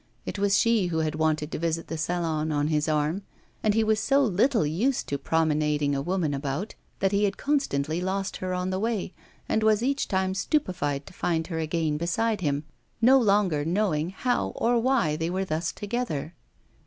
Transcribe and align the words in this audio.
It 0.25 0.39
was 0.39 0.57
she 0.57 0.87
who 0.87 0.97
had 1.01 1.13
wanted 1.13 1.51
to 1.51 1.59
visit 1.59 1.85
the 1.85 1.95
Salon 1.95 2.51
on 2.51 2.69
his 2.69 2.89
arm, 2.89 3.21
and 3.61 3.75
he 3.75 3.83
was 3.83 3.99
so 3.99 4.23
little 4.23 4.65
used 4.65 5.05
to 5.09 5.19
promenading 5.19 5.93
a 5.93 6.01
woman 6.01 6.33
about, 6.33 6.73
that 7.01 7.11
he 7.11 7.25
had 7.25 7.37
constantly 7.37 8.01
lost 8.01 8.37
her 8.37 8.51
on 8.51 8.71
the 8.71 8.79
way, 8.79 9.13
and 9.47 9.61
was 9.61 9.83
each 9.83 10.07
time 10.07 10.33
stupefied 10.33 11.05
to 11.05 11.13
find 11.13 11.45
her 11.45 11.59
again 11.59 11.97
beside 11.97 12.41
him, 12.41 12.63
no 12.99 13.19
longer 13.19 13.63
knowing 13.63 14.09
how 14.09 14.53
or 14.55 14.79
why 14.79 15.15
they 15.15 15.29
were 15.29 15.45
thus 15.45 15.71
together. 15.71 16.33